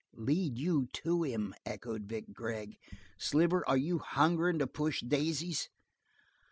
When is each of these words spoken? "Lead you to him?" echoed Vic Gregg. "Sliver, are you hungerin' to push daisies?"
"Lead 0.17 0.57
you 0.57 0.87
to 0.93 1.21
him?" 1.21 1.53
echoed 1.63 2.05
Vic 2.07 2.33
Gregg. 2.33 2.79
"Sliver, 3.19 3.63
are 3.69 3.77
you 3.77 3.99
hungerin' 3.99 4.57
to 4.57 4.65
push 4.65 5.03
daisies?" 5.03 5.69